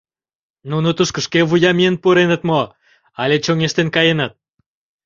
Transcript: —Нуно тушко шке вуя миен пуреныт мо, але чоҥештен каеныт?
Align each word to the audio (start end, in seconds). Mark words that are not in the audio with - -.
—Нуно 0.69 0.89
тушко 0.97 1.19
шке 1.25 1.39
вуя 1.49 1.71
миен 1.77 1.95
пуреныт 2.01 2.41
мо, 2.49 2.61
але 3.21 3.35
чоҥештен 3.45 3.87
каеныт? 3.95 4.33